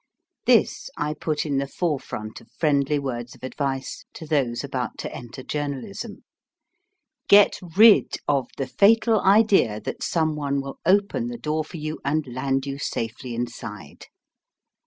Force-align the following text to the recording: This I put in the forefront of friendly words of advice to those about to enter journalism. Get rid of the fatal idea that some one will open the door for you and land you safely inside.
This 0.47 0.89
I 0.97 1.13
put 1.13 1.45
in 1.45 1.59
the 1.59 1.67
forefront 1.67 2.41
of 2.41 2.49
friendly 2.57 2.97
words 2.97 3.35
of 3.35 3.43
advice 3.43 4.03
to 4.15 4.25
those 4.25 4.63
about 4.63 4.97
to 4.97 5.15
enter 5.15 5.43
journalism. 5.43 6.23
Get 7.27 7.59
rid 7.77 8.15
of 8.27 8.47
the 8.57 8.65
fatal 8.65 9.19
idea 9.21 9.79
that 9.81 10.01
some 10.01 10.35
one 10.35 10.59
will 10.59 10.79
open 10.87 11.27
the 11.27 11.37
door 11.37 11.63
for 11.63 11.77
you 11.77 11.99
and 12.03 12.25
land 12.25 12.65
you 12.65 12.79
safely 12.79 13.35
inside. 13.35 14.07